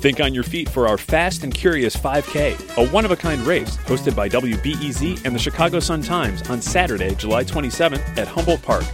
[0.00, 3.42] Think on your feet for our Fast and Curious 5K, a one of a kind
[3.42, 8.62] race hosted by WBEZ and the Chicago Sun Times on Saturday, July 27th at Humboldt
[8.62, 8.84] Park.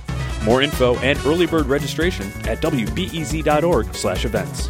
[0.44, 4.68] More info and early bird registration at wbez.org/events.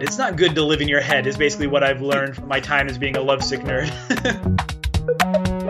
[0.00, 2.60] It's not good to live in your head, is basically what I've learned from my
[2.60, 3.90] time as being a lovesick nerd.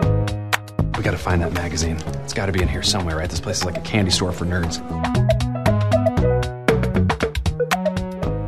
[1.01, 1.97] we gotta find that magazine.
[2.23, 3.27] It's gotta be in here somewhere, right?
[3.27, 4.79] This place is like a candy store for nerds.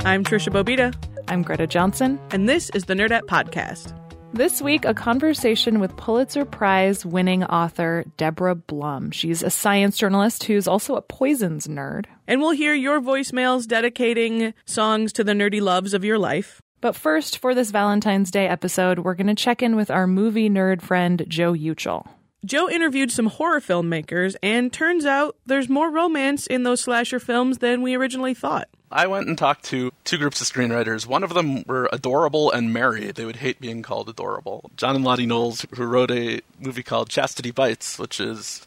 [0.05, 0.93] I'm Tricia Bobeda.
[1.27, 2.19] I'm Greta Johnson.
[2.29, 3.97] And this is the Nerdette Podcast.
[4.33, 9.09] This week, a conversation with Pulitzer Prize winning author Deborah Blum.
[9.09, 12.05] She's a science journalist who's also a poisons nerd.
[12.27, 16.61] And we'll hear your voicemails dedicating songs to the nerdy loves of your life.
[16.81, 20.51] But first, for this Valentine's Day episode, we're going to check in with our movie
[20.51, 22.05] nerd friend, Joe Uchill.
[22.45, 27.59] Joe interviewed some horror filmmakers, and turns out there's more romance in those slasher films
[27.59, 28.67] than we originally thought.
[28.91, 31.07] I went and talked to two groups of screenwriters.
[31.07, 33.11] One of them were adorable and merry.
[33.11, 34.69] They would hate being called adorable.
[34.77, 38.65] John and Lottie Knowles, who wrote a movie called Chastity Bites, which is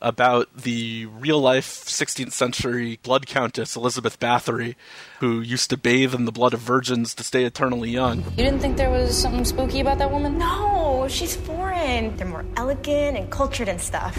[0.00, 4.76] about the real life 16th century blood countess Elizabeth Bathory,
[5.20, 8.18] who used to bathe in the blood of virgins to stay eternally young.
[8.18, 10.38] You didn't think there was something spooky about that woman?
[10.38, 12.16] No, she's foreign.
[12.16, 14.16] They're more elegant and cultured and stuff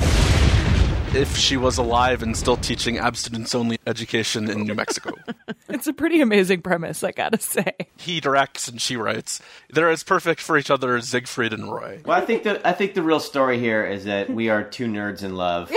[1.13, 5.13] if she was alive and still teaching abstinence only education in New Mexico.
[5.69, 7.73] it's a pretty amazing premise, I gotta say.
[7.97, 9.41] He directs and she writes.
[9.71, 12.01] They're as perfect for each other as Siegfried and Roy.
[12.05, 14.85] Well, I think the I think the real story here is that we are two
[14.85, 15.71] nerds in love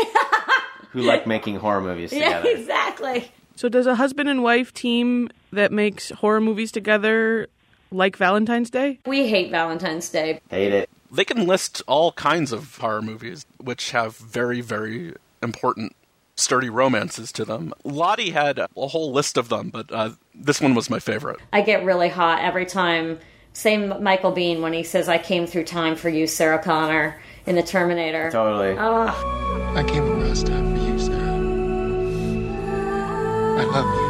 [0.91, 2.49] who like making horror movies together.
[2.49, 3.33] Yeah, exactly.
[3.57, 7.49] So does a husband and wife team that makes horror movies together
[7.91, 8.99] like Valentine's Day?
[9.07, 10.41] We hate Valentine's Day.
[10.51, 15.95] Hate it they can list all kinds of horror movies which have very, very important
[16.37, 17.75] sturdy romances to them.
[17.85, 21.39] Lottie had a whole list of them, but uh, this one was my favorite.
[21.53, 23.19] I get really hot every time.
[23.53, 27.57] Same Michael Biehn when he says, I came through time for you, Sarah Connor, in
[27.57, 28.31] The Terminator.
[28.31, 28.77] Totally.
[28.79, 29.75] Oh.
[29.77, 31.21] I came across time for you, Sarah.
[33.61, 34.10] I love you.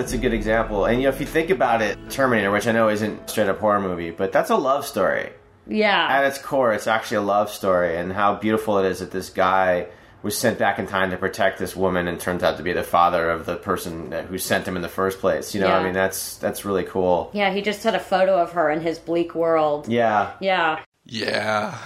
[0.00, 0.86] That's a good example.
[0.86, 3.58] And you know, if you think about it, Terminator, which I know isn't straight up
[3.58, 5.30] horror movie, but that's a love story.
[5.66, 6.06] Yeah.
[6.08, 9.28] At its core, it's actually a love story, and how beautiful it is that this
[9.28, 9.88] guy
[10.22, 12.82] was sent back in time to protect this woman, and turns out to be the
[12.82, 15.54] father of the person who sent him in the first place.
[15.54, 15.78] You know, yeah.
[15.78, 17.30] I mean, that's that's really cool.
[17.34, 19.86] Yeah, he just had a photo of her in his bleak world.
[19.86, 20.32] Yeah.
[20.40, 20.82] Yeah.
[21.04, 21.76] Yeah.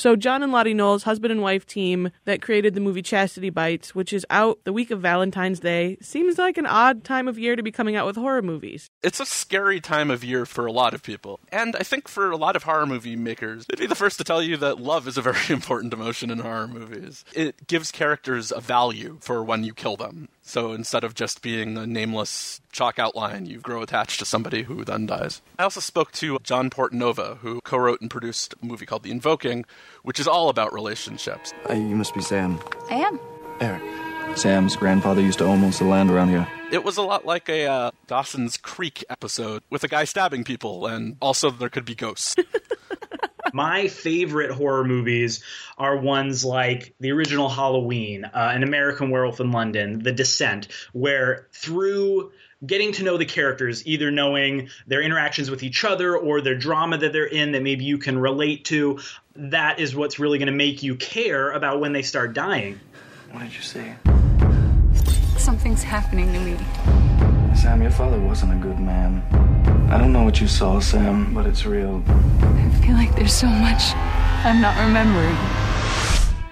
[0.00, 3.94] So John and Lottie Knowles, husband and wife team that created the movie Chastity Bites,
[3.94, 7.54] which is out the week of Valentine's Day, seems like an odd time of year
[7.54, 8.88] to be coming out with horror movies.
[9.02, 11.38] It's a scary time of year for a lot of people.
[11.52, 14.24] And I think for a lot of horror movie makers, they'd be the first to
[14.24, 17.22] tell you that love is a very important emotion in horror movies.
[17.34, 20.30] It gives characters a value for when you kill them.
[20.50, 24.84] So instead of just being a nameless chalk outline, you grow attached to somebody who
[24.84, 25.42] then dies.
[25.60, 29.12] I also spoke to John Portanova, who co wrote and produced a movie called The
[29.12, 29.64] Invoking,
[30.02, 31.52] which is all about relationships.
[31.68, 32.58] Uh, you must be Sam.
[32.90, 33.20] I am.
[33.60, 34.36] Eric.
[34.36, 36.48] Sam's grandfather used to own most of the land around here.
[36.72, 40.86] It was a lot like a uh, Dawson's Creek episode with a guy stabbing people,
[40.86, 42.34] and also there could be ghosts.
[43.52, 45.42] My favorite horror movies
[45.78, 51.48] are ones like the original Halloween, uh, An American Werewolf in London, The Descent, where
[51.52, 52.32] through
[52.64, 56.98] getting to know the characters, either knowing their interactions with each other or their drama
[56.98, 59.00] that they're in that maybe you can relate to,
[59.34, 62.78] that is what's really going to make you care about when they start dying.
[63.30, 63.94] What did you see?
[65.38, 66.56] Something's happening to me.
[67.56, 69.22] Sam, your father wasn't a good man.
[69.90, 72.04] I don't know what you saw, Sam, but it's real.
[72.06, 73.92] I feel like there's so much
[74.44, 75.34] I'm not remembering.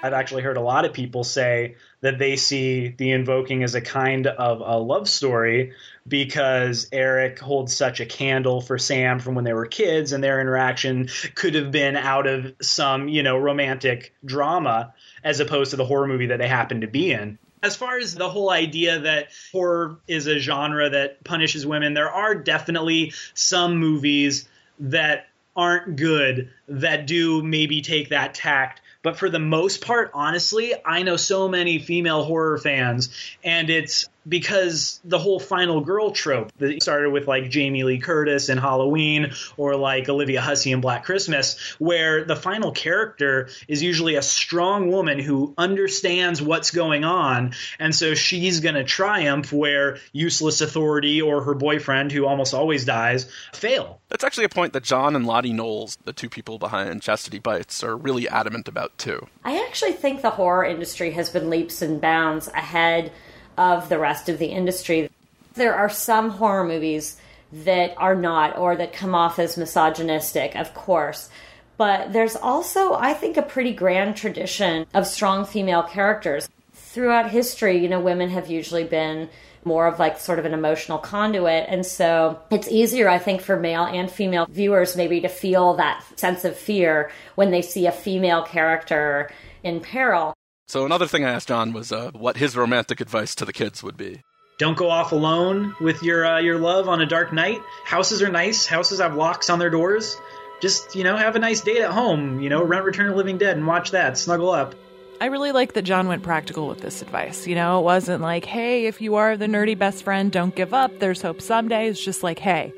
[0.03, 3.81] I've actually heard a lot of people say that they see the invoking as a
[3.81, 5.73] kind of a love story
[6.09, 10.41] because Eric holds such a candle for Sam from when they were kids and their
[10.41, 15.85] interaction could have been out of some, you know, romantic drama as opposed to the
[15.85, 17.39] horror movie that they happen to be in.
[17.63, 22.11] As far as the whole idea that horror is a genre that punishes women, there
[22.11, 28.81] are definitely some movies that aren't good that do maybe take that tact.
[29.03, 33.11] But for the most part, honestly, I know so many female horror fans,
[33.43, 38.49] and it's because the whole final girl trope that started with like Jamie Lee Curtis
[38.49, 44.17] in Halloween or like Olivia Hussey in Black Christmas, where the final character is usually
[44.17, 47.55] a strong woman who understands what's going on.
[47.79, 52.85] And so she's going to triumph where useless authority or her boyfriend, who almost always
[52.85, 54.01] dies, fail.
[54.09, 57.83] That's actually a point that John and Lottie Knowles, the two people behind Chastity Bites,
[57.83, 59.27] are really adamant about too.
[59.45, 63.13] I actually think the horror industry has been leaps and bounds ahead
[63.59, 65.11] of the rest of the industry.
[65.55, 67.21] There are some horror movies
[67.53, 71.29] that are not, or that come off as misogynistic, of course.
[71.77, 76.49] But there's also, I think, a pretty grand tradition of strong female characters.
[76.73, 79.29] Throughout history, you know, women have usually been
[79.65, 81.67] more of like sort of an emotional conduit.
[81.69, 86.05] And so it's easier, I think, for male and female viewers maybe to feel that
[86.17, 89.31] sense of fear when they see a female character
[89.63, 90.35] in peril.
[90.69, 93.83] So another thing I asked John was uh, what his romantic advice to the kids
[93.83, 94.23] would be.
[94.59, 97.59] Don't go off alone with your uh, your love on a dark night.
[97.85, 98.67] Houses are nice.
[98.67, 100.15] Houses have locks on their doors.
[100.61, 102.41] Just you know, have a nice date at home.
[102.41, 104.19] You know, rent Return of Living Dead and watch that.
[104.19, 104.75] Snuggle up.
[105.23, 107.47] I really like that John went practical with this advice.
[107.47, 110.75] You know, it wasn't like, hey, if you are the nerdy best friend, don't give
[110.75, 110.99] up.
[110.99, 111.89] There's hope someday.
[111.89, 112.75] It's just like, hey,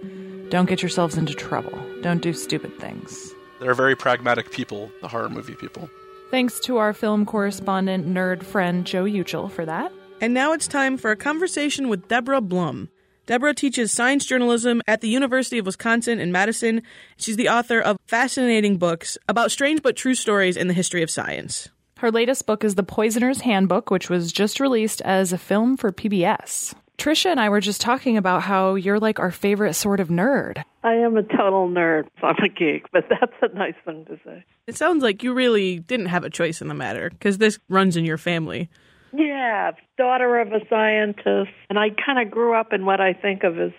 [0.49, 1.77] don't get yourselves into trouble.
[2.03, 3.35] Don't do stupid things.
[3.59, 5.91] They're very pragmatic people, the horror movie people.
[6.31, 9.91] Thanks to our film correspondent, nerd friend Joe Uchill for that.
[10.21, 12.89] And now it's time for a conversation with Deborah Blum.
[13.27, 16.83] Deborah teaches science journalism at the University of Wisconsin in Madison.
[17.17, 21.11] She's the author of fascinating books about strange but true stories in the history of
[21.11, 21.69] science.
[21.99, 25.91] Her latest book is The Poisoner's Handbook, which was just released as a film for
[25.91, 26.75] PBS.
[27.01, 30.63] Tricia and I were just talking about how you're like our favorite sort of nerd.
[30.85, 32.09] I am a total nerd.
[32.23, 34.45] I'm a geek, but that's a nice thing to say.
[34.67, 37.97] It sounds like you really didn't have a choice in the matter because this runs
[37.97, 38.69] in your family.
[39.15, 41.57] Yeah, daughter of a scientist.
[41.71, 43.73] And I kind of grew up in what I think of as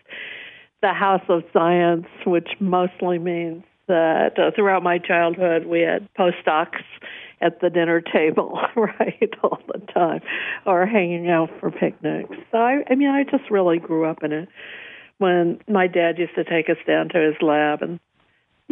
[0.81, 6.81] the house of science, which mostly means that uh, throughout my childhood we had postdocs
[7.41, 10.21] at the dinner table, right, all the time,
[10.65, 12.35] or hanging out for picnics.
[12.51, 14.49] So I, I mean, I just really grew up in it.
[15.17, 17.99] When my dad used to take us down to his lab, and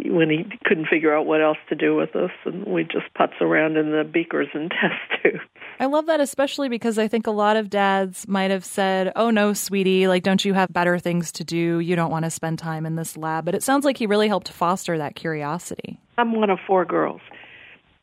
[0.04, 3.40] when he couldn't figure out what else to do with us, and we just putz
[3.40, 5.38] around in the beakers and test tubes.
[5.78, 9.30] I love that, especially because I think a lot of dads might have said, Oh,
[9.30, 11.78] no, sweetie, like, don't you have better things to do?
[11.78, 13.44] You don't want to spend time in this lab.
[13.44, 15.98] But it sounds like he really helped foster that curiosity.
[16.18, 17.20] I'm one of four girls.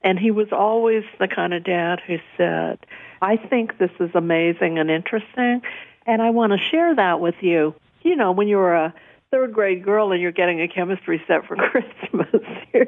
[0.04, 2.80] And he was always the kind of dad who said,
[3.22, 5.62] I think this is amazing and interesting,
[6.06, 7.74] and I want to share that with you.
[8.04, 8.94] You know, when you're a
[9.32, 12.42] third grade girl and you're getting a chemistry set for Christmas,
[12.74, 12.88] you're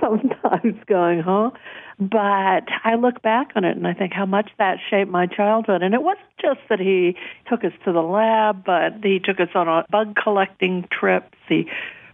[0.00, 1.50] sometimes going, huh?
[1.98, 5.82] But I look back on it and I think how much that shaped my childhood.
[5.82, 7.16] And it wasn't just that he
[7.48, 11.36] took us to the lab, but he took us on bug collecting trips.
[11.48, 11.68] He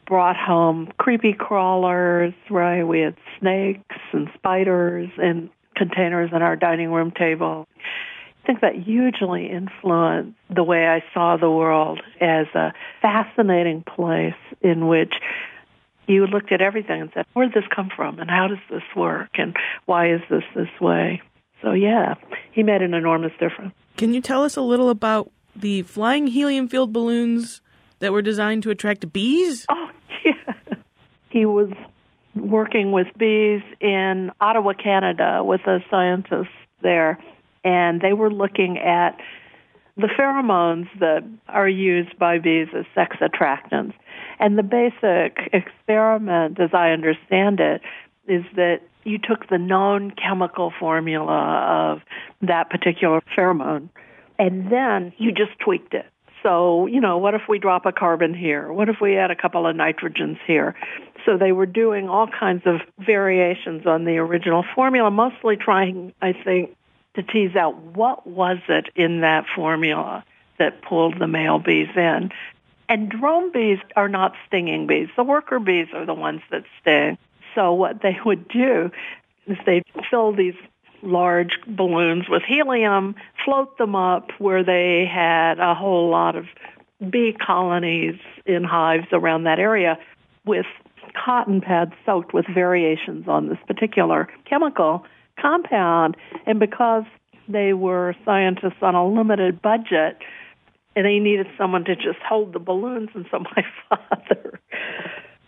[0.06, 2.84] brought home creepy crawlers, right?
[2.84, 7.66] We had snakes and spiders in containers on our dining room table.
[8.42, 12.72] I think that hugely influenced the way I saw the world as a
[13.02, 15.12] fascinating place in which
[16.06, 18.20] you looked at everything and said, where did this come from?
[18.20, 19.30] And how does this work?
[19.34, 19.56] And
[19.86, 21.20] why is this this way?
[21.62, 22.14] So, yeah,
[22.52, 23.74] he made an enormous difference.
[23.96, 27.60] Can you tell us a little about the flying helium filled balloons
[27.98, 29.66] that were designed to attract bees?
[29.68, 29.90] Oh.
[31.36, 31.70] He was
[32.34, 36.48] working with bees in Ottawa, Canada, with a scientist
[36.80, 37.18] there,
[37.62, 39.18] and they were looking at
[39.98, 43.92] the pheromones that are used by bees as sex attractants.
[44.40, 47.82] And the basic experiment, as I understand it,
[48.26, 52.00] is that you took the known chemical formula of
[52.40, 53.90] that particular pheromone
[54.38, 56.06] and then you just tweaked it.
[56.46, 58.72] So, you know, what if we drop a carbon here?
[58.72, 60.76] What if we add a couple of nitrogens here?
[61.24, 66.32] So they were doing all kinds of variations on the original formula, mostly trying, I
[66.32, 66.76] think,
[67.16, 70.24] to tease out what was it in that formula
[70.60, 72.30] that pulled the male bees in.
[72.88, 75.08] And drone bees are not stinging bees.
[75.16, 77.18] The worker bees are the ones that sting.
[77.56, 78.92] So what they would do
[79.48, 80.54] is they'd fill these
[81.06, 86.46] large balloons with helium, float them up where they had a whole lot of
[87.10, 89.98] bee colonies in hives around that area
[90.44, 90.66] with
[91.24, 95.04] cotton pads soaked with variations on this particular chemical
[95.40, 96.16] compound.
[96.46, 97.04] And because
[97.48, 100.18] they were scientists on a limited budget,
[100.94, 104.60] and they needed someone to just hold the balloons, and so my father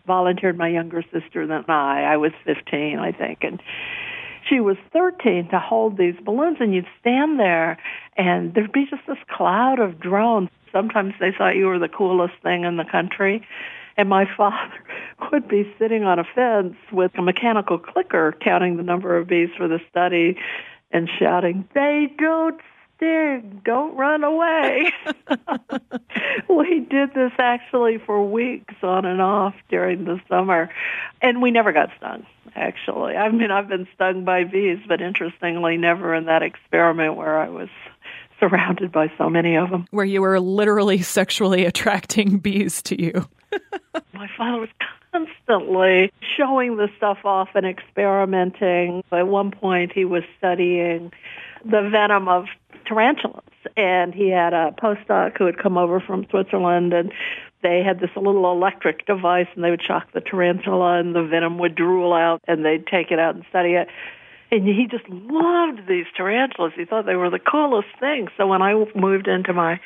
[0.06, 2.02] volunteered my younger sister than I.
[2.02, 3.60] I was 15, I think, and
[4.48, 7.78] she was 13 to hold these balloons and you'd stand there
[8.16, 10.50] and there'd be just this cloud of drones.
[10.72, 13.46] Sometimes they thought you were the coolest thing in the country.
[13.96, 14.84] And my father
[15.32, 19.50] would be sitting on a fence with a mechanical clicker counting the number of bees
[19.56, 20.36] for the study
[20.90, 22.60] and shouting, they don't
[22.98, 24.92] sting, don't run away.
[26.48, 30.70] we did this actually for weeks on and off during the summer.
[31.22, 33.16] And we never got stung, actually.
[33.16, 37.48] I mean, I've been stung by bees, but interestingly, never in that experiment where I
[37.48, 37.68] was
[38.40, 39.86] surrounded by so many of them.
[39.90, 43.28] Where you were literally sexually attracting bees to you.
[44.12, 44.68] My father was
[45.12, 49.02] constantly showing the stuff off and experimenting.
[49.10, 51.12] At one point, he was studying
[51.64, 52.46] the venom of
[52.86, 53.42] tarantulas,
[53.76, 57.12] and he had a postdoc who had come over from Switzerland, and
[57.62, 61.58] they had this little electric device, and they would shock the tarantula, and the venom
[61.58, 63.88] would drool out, and they'd take it out and study it
[64.50, 66.72] and he just loved these tarantulas.
[66.74, 68.28] He thought they were the coolest thing.
[68.36, 69.80] So when I moved into my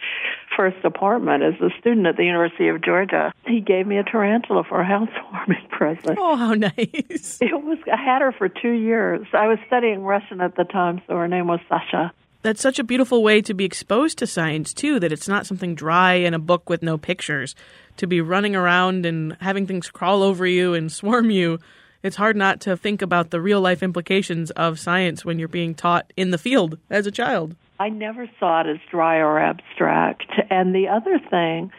[0.56, 4.62] first apartment as a student at the University of Georgia, he gave me a tarantula
[4.68, 6.18] for a housewarming present.
[6.20, 7.38] Oh, how nice!
[7.40, 7.78] It was.
[7.92, 9.26] I had her for two years.
[9.32, 12.12] I was studying Russian at the time, so her name was Sasha.
[12.42, 15.00] That's such a beautiful way to be exposed to science too.
[15.00, 17.54] That it's not something dry in a book with no pictures.
[17.98, 21.58] To be running around and having things crawl over you and swarm you
[22.02, 25.74] it's hard not to think about the real life implications of science when you're being
[25.74, 27.54] taught in the field as a child.
[27.78, 30.26] I never saw it as dry or abstract.
[30.50, 31.70] And the other thing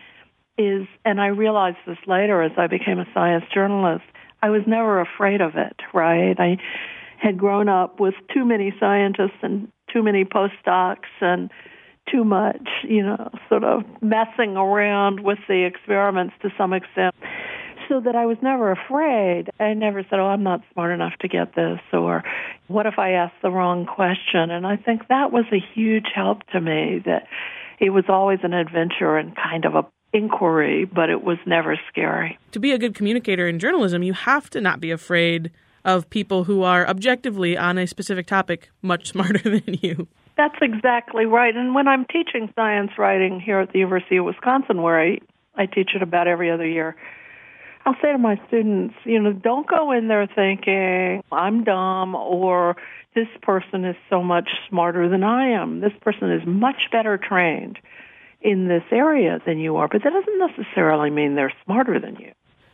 [0.58, 4.06] is, and I realized this later as I became a science journalist,
[4.42, 6.36] I was never afraid of it, right?
[6.40, 6.58] I
[7.18, 11.50] had grown up with too many scientists and too many postdocs and
[12.12, 17.16] too much, you know, sort of messing around with the experiments to some extent
[17.88, 19.50] so that I was never afraid.
[19.60, 22.24] I never said, oh, I'm not smart enough to get this, or
[22.68, 24.52] what if I ask the wrong question?
[24.52, 27.28] And I think that was a huge help to me that
[27.80, 32.38] it was always an adventure and kind of a inquiry, but it was never scary.
[32.52, 35.52] To be a good communicator in journalism, you have to not be afraid
[35.86, 40.08] of people who are objectively on a specific topic much smarter than you.
[40.36, 41.56] That's exactly right.
[41.56, 45.20] And when I'm teaching science writing here at the University of Wisconsin, where I,
[45.56, 46.96] I teach it about every other year,
[47.86, 52.78] I'll say to my students, you know, don't go in there thinking I'm dumb or
[53.14, 55.82] this person is so much smarter than I am.
[55.82, 57.78] This person is much better trained
[58.42, 62.32] in this area than you are, but that doesn't necessarily mean they're smarter than you.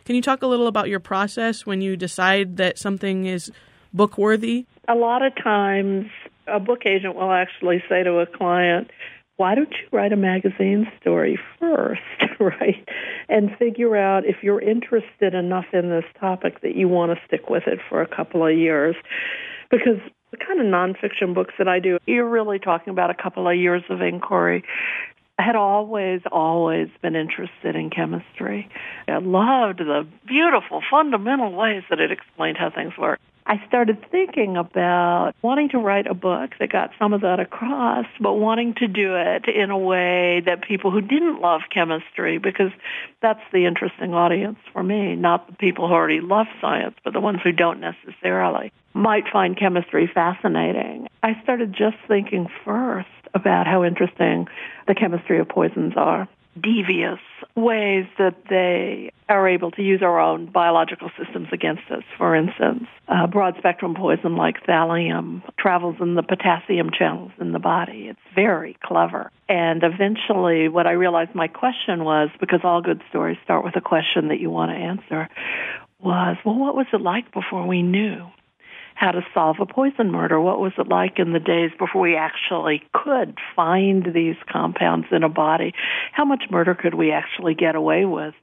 [0.10, 3.52] Can you talk a little about your process when you decide that something is
[3.94, 4.66] book worthy?
[4.88, 6.08] A lot of times,
[6.48, 8.90] a book agent will actually say to a client,
[9.38, 12.02] why don't you write a magazine story first,
[12.40, 12.90] right?
[13.30, 17.48] And figure out if you're interested enough in this topic that you want to stick
[17.48, 18.96] with it for a couple of years.
[19.70, 20.00] Because
[20.32, 23.56] the kind of nonfiction books that I do, you're really talking about a couple of
[23.56, 24.64] years of inquiry.
[25.40, 28.70] I had always, always been interested in chemistry.
[29.08, 33.22] I loved the beautiful, fundamental ways that it explained how things work.
[33.46, 38.06] I started thinking about wanting to write a book that got some of that across,
[38.20, 42.72] but wanting to do it in a way that people who didn't love chemistry, because
[43.22, 47.22] that's the interesting audience for me, not the people who already love science, but the
[47.22, 51.08] ones who don't necessarily, might find chemistry fascinating.
[51.24, 54.48] I started just thinking first about how interesting
[54.88, 56.28] the chemistry of poisons are
[56.60, 57.20] devious
[57.56, 62.04] ways that they are able to use our own biological systems against us.
[62.18, 67.60] For instance, a broad spectrum poison like thallium travels in the potassium channels in the
[67.60, 68.08] body.
[68.10, 69.32] It's very clever.
[69.48, 73.82] And eventually, what I realized my question was because all good stories start with a
[73.82, 75.30] question that you want to answer
[76.02, 78.26] was, well, what was it like before we knew?
[79.00, 80.42] How to solve a poison murder.
[80.42, 85.24] What was it like in the days before we actually could find these compounds in
[85.24, 85.72] a body?
[86.12, 88.34] How much murder could we actually get away with?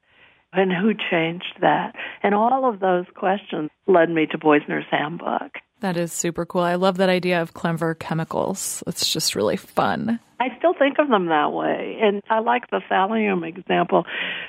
[0.55, 1.95] And who changed that?
[2.23, 5.53] And all of those questions led me to Poisoner's Handbook.
[5.81, 6.63] That is super cool.
[6.63, 8.83] I love that idea of clever chemicals.
[8.87, 10.19] It's just really fun.
[10.41, 11.99] I still think of them that way.
[12.01, 14.05] And I like the thallium example.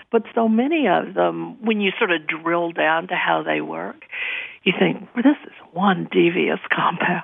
[0.10, 4.04] But so many of them, when you sort of drill down to how they work,
[4.68, 7.24] you think, well, this is one devious compound.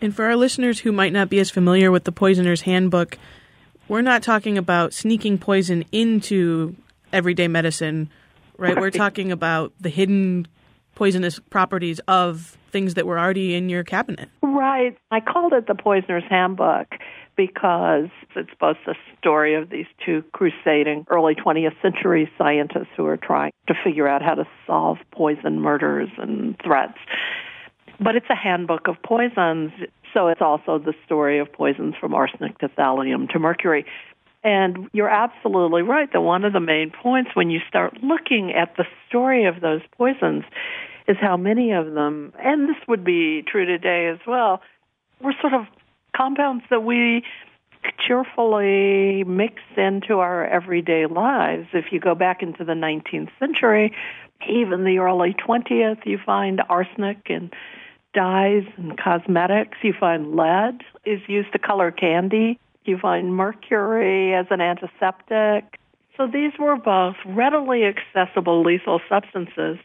[0.00, 3.16] And for our listeners who might not be as familiar with the Poisoner's Handbook,
[3.88, 6.74] we're not talking about sneaking poison into
[7.12, 8.10] everyday medicine,
[8.58, 8.74] right?
[8.74, 8.80] right?
[8.80, 10.48] We're talking about the hidden
[10.94, 14.28] poisonous properties of things that were already in your cabinet.
[14.42, 14.96] Right.
[15.10, 16.88] I called it the Poisoner's Handbook
[17.36, 23.16] because it's both the story of these two crusading early 20th century scientists who are
[23.16, 26.98] trying to figure out how to solve poison murders and threats.
[28.00, 29.70] But it's a handbook of poisons
[30.14, 33.84] So it's also the story of poisons from arsenic to thallium to mercury.
[34.44, 38.76] And you're absolutely right that one of the main points when you start looking at
[38.76, 40.44] the story of those poisons
[41.08, 44.60] is how many of them, and this would be true today as well,
[45.20, 45.66] were sort of
[46.14, 47.22] compounds that we
[48.06, 51.68] cheerfully mix into our everyday lives.
[51.72, 53.94] If you go back into the 19th century,
[54.48, 57.50] even the early 20th, you find arsenic in
[58.14, 59.78] dyes and cosmetics.
[59.82, 62.58] You find lead is used to color candy.
[62.84, 65.78] You find mercury as an antiseptic.
[66.16, 69.78] So these were both readily accessible lethal substances,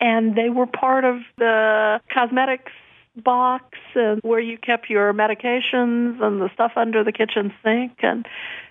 [0.00, 2.72] and they were part of the cosmetics
[3.16, 8.24] box and where you kept your medications and the stuff under the kitchen sink and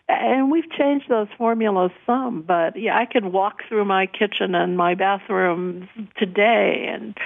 [0.07, 4.77] and we've changed those formulas some but yeah I could walk through my kitchen and
[4.77, 7.17] my bathroom today and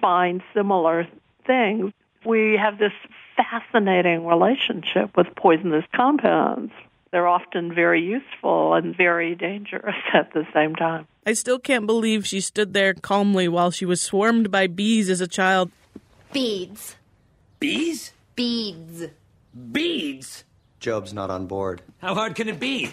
[0.00, 1.08] find similar
[1.44, 1.92] things
[2.24, 2.92] we have this
[3.38, 6.72] fascinating relationship with poisonous compounds
[7.10, 11.06] they're often very useful and very dangerous at the same time.
[11.26, 15.20] I still can't believe she stood there calmly while she was swarmed by bees as
[15.20, 15.70] a child.
[16.32, 16.96] Beads.
[17.60, 18.12] Bees?
[18.34, 19.06] Beads.
[19.72, 20.44] Beads?
[20.80, 21.82] Job's not on board.
[21.98, 22.90] How hard can it be?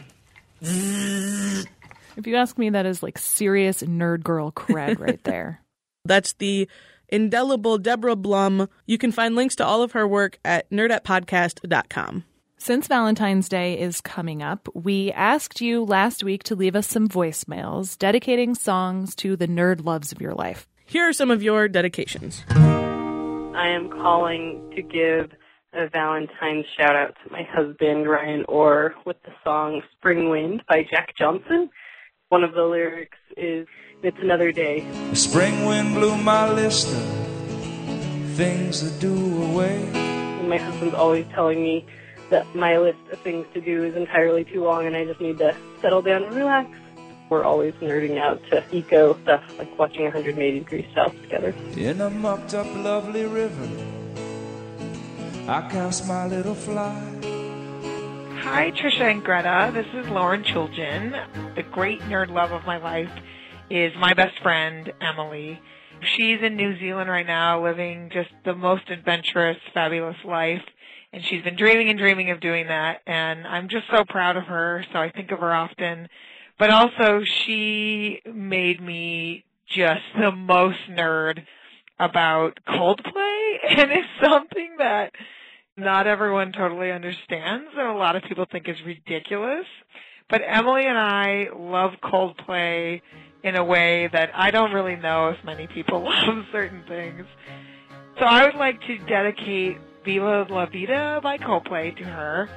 [0.62, 5.62] If you ask me, that is like serious nerd girl cred right there.
[6.06, 6.70] That's the
[7.10, 8.70] indelible Deborah Blum.
[8.86, 12.24] You can find links to all of her work at nerdettepodcast.com.
[12.58, 17.08] Since Valentine's Day is coming up, we asked you last week to leave us some
[17.08, 20.68] voicemails dedicating songs to the nerd loves of your life.
[20.86, 22.44] Here are some of your dedications.
[22.50, 25.32] I am calling to give
[25.74, 30.84] a Valentine's shout out to my husband, Ryan Orr, with the song Spring Wind by
[30.90, 31.70] Jack Johnson.
[32.30, 33.68] One of the lyrics is,
[34.06, 34.82] It's another day.
[35.10, 37.02] The spring wind blew my list of
[38.36, 39.82] things to do away.
[39.96, 41.88] And my husband's always telling me
[42.30, 45.40] that my list of things to do is entirely too long and I just need
[45.40, 46.70] to settle down and relax.
[47.32, 51.56] We're always nerding out to eco stuff, like watching 180 Degrees South together.
[51.76, 53.68] In a mucked up lovely river,
[55.48, 57.02] I cast my little fly.
[58.42, 59.72] Hi, Tricia and Greta.
[59.74, 61.56] This is Lauren Chulgin.
[61.56, 63.10] The great nerd love of my life
[63.70, 65.60] is my best friend, Emily.
[66.18, 70.62] She's in New Zealand right now, living just the most adventurous, fabulous life.
[71.14, 73.00] And she's been dreaming and dreaming of doing that.
[73.08, 74.86] And I'm just so proud of her.
[74.92, 76.10] So I think of her often.
[76.60, 81.44] But also, she made me just the most nerd
[82.00, 83.32] about Coldplay.
[83.68, 85.12] And it's something that
[85.78, 89.66] not everyone totally understands and a lot of people think is ridiculous.
[90.30, 93.02] But Emily and I love Coldplay
[93.46, 97.26] in a way that I don't really know if many people love certain things.
[98.20, 102.50] So I would like to dedicate Viva La Vida by Coldplay to her.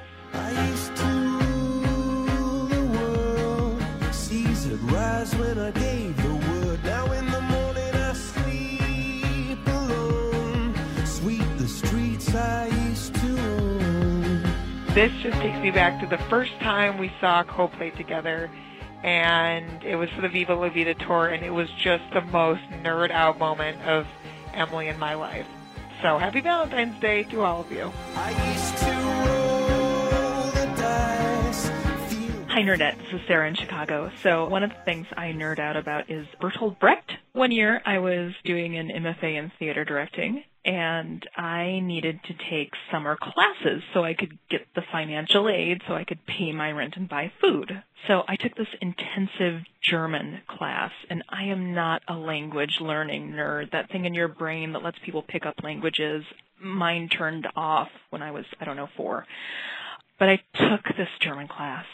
[4.91, 6.83] rise when I gave the word.
[6.83, 10.75] Now in the morning I sleep alone.
[11.05, 14.43] Sweep the streets I used to own.
[14.93, 18.49] This just takes me back to the first time we saw Coldplay together.
[19.03, 22.61] And it was for the Viva La Vida tour, and it was just the most
[22.83, 24.07] nerd out moment of
[24.53, 25.47] Emily in my life.
[26.01, 27.91] So happy Valentine's Day to all of you.
[32.49, 32.97] Hi, Nerdette.
[32.97, 34.11] This is Sarah in Chicago.
[34.21, 37.13] So one of the things I nerd out about is Bertolt Brecht.
[37.31, 42.73] One year I was doing an MFA in theater directing and I needed to take
[42.91, 46.95] summer classes so I could get the financial aid so I could pay my rent
[46.97, 47.83] and buy food.
[48.07, 53.71] So I took this intensive German class and I am not a language learning nerd.
[53.71, 56.23] That thing in your brain that lets people pick up languages,
[56.61, 59.25] mine turned off when I was, I don't know, four.
[60.17, 61.85] But I took this German class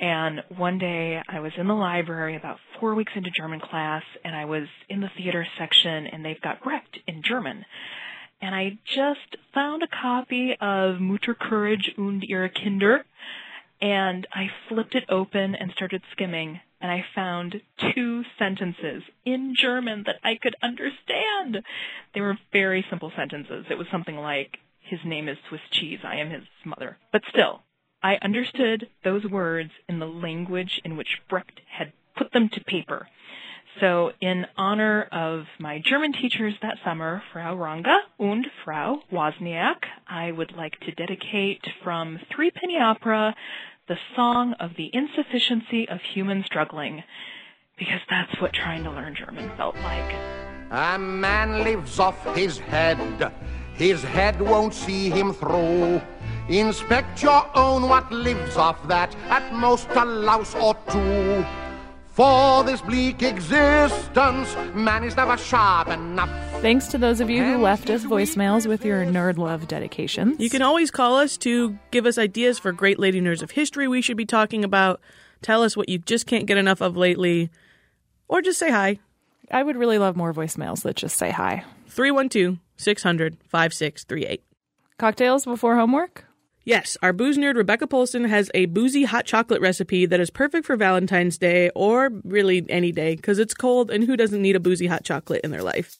[0.00, 4.34] and one day I was in the library about four weeks into German class and
[4.34, 7.66] I was in the theater section and they've got Brecht in German.
[8.40, 13.04] And I just found a copy of Mutter Courage und ihre Kinder
[13.82, 17.60] and I flipped it open and started skimming and I found
[17.94, 21.62] two sentences in German that I could understand.
[22.14, 23.66] They were very simple sentences.
[23.68, 26.96] It was something like, his name is Swiss cheese, I am his mother.
[27.12, 27.62] But still,
[28.02, 33.08] I understood those words in the language in which Brecht had put them to paper.
[33.80, 40.32] So, in honor of my German teachers that summer, Frau Ranga und Frau Wozniak, I
[40.32, 43.34] would like to dedicate from Three Penny Opera
[43.86, 47.04] the song of the insufficiency of human struggling,
[47.78, 50.14] because that's what trying to learn German felt like.
[50.70, 52.98] A man lives off his head
[53.80, 56.02] His head won't see him through.
[56.50, 59.14] Inspect your own, what lives off that?
[59.28, 61.46] At most a louse or two.
[62.08, 66.28] For this bleak existence, man is never sharp enough.
[66.60, 70.40] Thanks to those of you who left us voicemails with your nerd love dedications.
[70.40, 73.86] You can always call us to give us ideas for great lady nerds of history
[73.86, 75.00] we should be talking about.
[75.42, 77.48] Tell us what you just can't get enough of lately,
[78.26, 78.98] or just say hi.
[79.52, 81.62] I would really love more voicemails that just say hi.
[81.86, 84.42] 312 600 5638.
[84.98, 86.24] Cocktails before homework?
[86.64, 90.66] Yes, our booze nerd Rebecca Polson has a boozy hot chocolate recipe that is perfect
[90.66, 94.60] for Valentine's Day or really any day because it's cold and who doesn't need a
[94.60, 95.96] boozy hot chocolate in their life?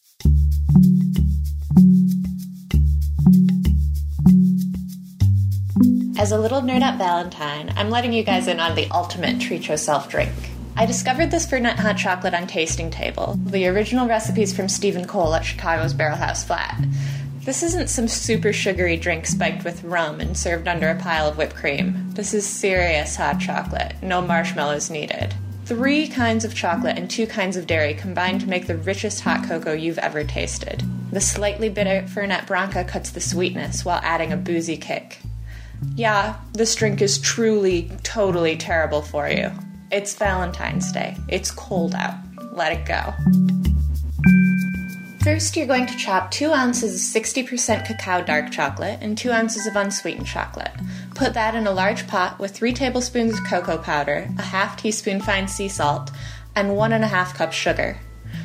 [6.18, 9.66] As a little nerd at Valentine, I'm letting you guys in on the ultimate treat
[9.66, 10.30] yourself drink.
[10.76, 13.38] I discovered this Fernet hot chocolate on Tasting Table.
[13.46, 16.84] The original recipe's from Stephen Cole at Chicago's Barrelhouse Flat.
[17.42, 21.38] This isn't some super sugary drink spiked with rum and served under a pile of
[21.38, 22.10] whipped cream.
[22.12, 25.34] This is serious hot chocolate, no marshmallows needed.
[25.64, 29.48] Three kinds of chocolate and two kinds of dairy combine to make the richest hot
[29.48, 30.82] cocoa you've ever tasted.
[31.12, 35.18] The slightly bitter Fernet Branca cuts the sweetness while adding a boozy kick.
[35.94, 39.50] Yeah, this drink is truly, totally terrible for you.
[39.90, 41.16] It's Valentine's Day.
[41.28, 42.16] It's cold out.
[42.52, 43.59] Let it go.
[45.22, 49.66] First, you're going to chop 2 ounces of 60% cacao dark chocolate and 2 ounces
[49.66, 50.72] of unsweetened chocolate.
[51.14, 55.20] Put that in a large pot with 3 tablespoons of cocoa powder, a half teaspoon
[55.20, 56.10] fine sea salt,
[56.56, 57.98] and 1 and a half cups sugar.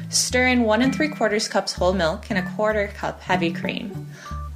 [0.10, 4.05] Stir in 1 and 3 quarters cups whole milk and a quarter cup heavy cream.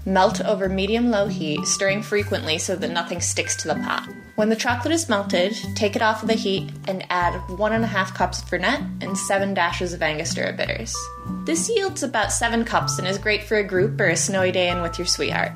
[0.10, 4.10] Melt over medium low heat, stirring frequently so that nothing sticks to the pot.
[4.38, 7.84] When the chocolate is melted, take it off of the heat and add one and
[7.84, 10.96] a half cups of Fernet and seven dashes of Angostura bitters.
[11.46, 14.70] This yields about seven cups and is great for a group or a snowy day
[14.70, 15.52] in with your sweetheart.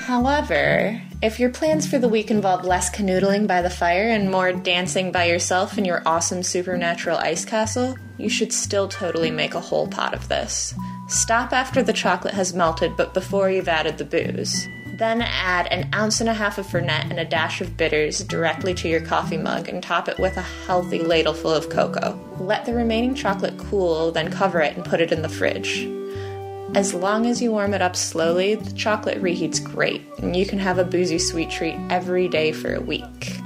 [0.00, 4.52] However, if your plans for the week involve less canoodling by the fire and more
[4.52, 9.60] dancing by yourself in your awesome supernatural ice castle, you should still totally make a
[9.60, 10.74] whole pot of this.
[11.08, 14.68] Stop after the chocolate has melted, but before you've added the booze.
[14.98, 18.74] Then add an ounce and a half of Fernet and a dash of bitters directly
[18.74, 22.18] to your coffee mug and top it with a healthy ladleful of cocoa.
[22.40, 25.86] Let the remaining chocolate cool, then cover it and put it in the fridge.
[26.74, 30.58] As long as you warm it up slowly, the chocolate reheats great, and you can
[30.58, 33.38] have a boozy sweet treat every day for a week.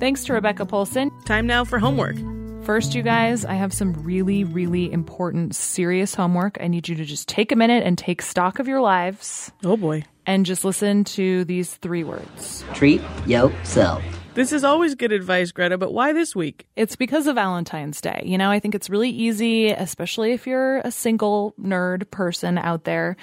[0.00, 1.10] Thanks to Rebecca Polson.
[1.26, 2.16] Time now for homework.
[2.64, 6.58] First, you guys, I have some really, really important, serious homework.
[6.60, 9.50] I need you to just take a minute and take stock of your lives.
[9.64, 10.04] Oh boy.
[10.26, 14.04] And just listen to these three words Treat yourself.
[14.34, 16.66] This is always good advice, Greta, but why this week?
[16.74, 18.22] It's because of Valentine's Day.
[18.24, 22.84] You know, I think it's really easy, especially if you're a single nerd person out
[22.84, 23.16] there,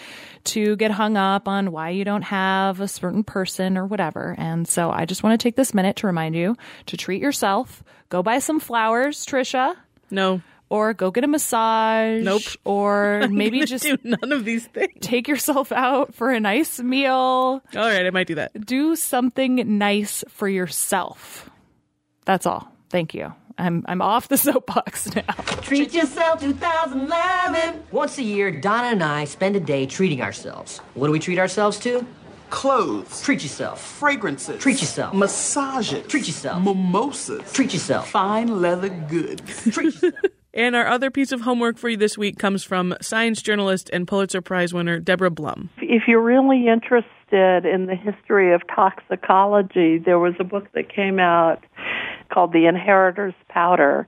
[0.43, 4.35] to get hung up on why you don't have a certain person or whatever.
[4.37, 6.55] And so I just want to take this minute to remind you
[6.87, 7.83] to treat yourself.
[8.09, 9.75] Go buy some flowers, Tricia.
[10.09, 10.41] No.
[10.69, 12.23] Or go get a massage.
[12.23, 12.41] Nope.
[12.63, 14.93] Or I'm maybe just do none of these things.
[15.01, 17.11] take yourself out for a nice meal.
[17.11, 18.65] All right, I might do that.
[18.65, 21.49] Do something nice for yourself.
[22.25, 22.71] That's all.
[22.89, 23.33] Thank you.
[23.57, 25.23] I'm I'm off the soapbox now.
[25.61, 27.83] Treat yourself 2011.
[27.91, 30.79] Once a year, Donna and I spend a day treating ourselves.
[30.93, 32.05] What do we treat ourselves to?
[32.49, 33.21] Clothes.
[33.21, 33.81] Treat yourself.
[33.81, 34.61] Fragrances.
[34.61, 35.13] Treat yourself.
[35.13, 36.07] Massages.
[36.07, 36.63] Treat yourself.
[36.63, 37.51] Mimosas.
[37.53, 38.09] Treat yourself.
[38.09, 39.63] Fine leather goods.
[39.71, 40.13] Treat yourself.
[40.51, 44.07] And our other piece of homework for you this week comes from science journalist and
[44.07, 45.69] Pulitzer Prize winner Deborah Blum.
[45.77, 51.19] If you're really interested in the history of toxicology, there was a book that came
[51.19, 51.63] out
[52.33, 54.07] called The Inheritor's Powder.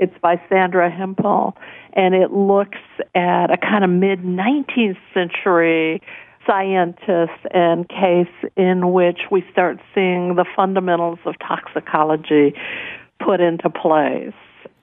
[0.00, 1.56] It's by Sandra Hempel,
[1.92, 2.78] and it looks
[3.14, 6.02] at a kind of mid 19th century
[6.48, 12.54] scientist and case in which we start seeing the fundamentals of toxicology
[13.24, 14.32] put into place.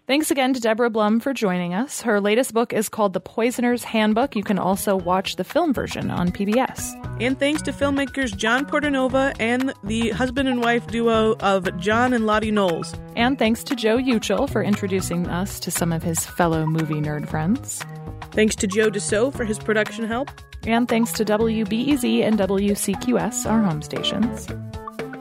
[0.08, 2.04] Thanks again to Deborah Blum for joining us.
[2.04, 4.36] Her latest book is called The Poisoner's Handbook.
[4.36, 6.94] You can also watch the film version on PBS.
[7.20, 12.28] And thanks to filmmakers John Portanova and the husband and wife duo of John and
[12.28, 12.94] Lottie Knowles.
[13.16, 17.28] And thanks to Joe Uchill for introducing us to some of his fellow movie nerd
[17.28, 17.84] friends.
[18.30, 20.30] Thanks to Joe Deso for his production help.
[20.68, 24.48] And thanks to WBEZ and WCQS, our home stations.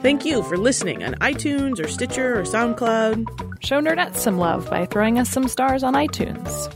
[0.01, 3.63] Thank you for listening on iTunes or Stitcher or SoundCloud.
[3.63, 6.71] Show Nerdettes some love by throwing us some stars on iTunes.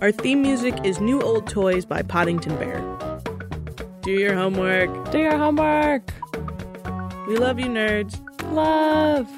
[0.00, 2.80] Our theme music is New Old Toys by Podington Bear.
[4.02, 5.10] Do your homework.
[5.10, 6.12] Do your homework.
[7.26, 8.20] We love you, nerds.
[8.52, 9.28] Love.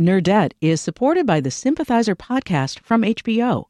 [0.00, 3.69] Nerdette is supported by the Sympathizer podcast from HBO.